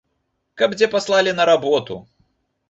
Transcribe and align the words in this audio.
Каб 0.61 0.73
дзе 0.79 0.87
паслалі 0.95 1.35
на 1.41 1.47
работу. 1.51 2.01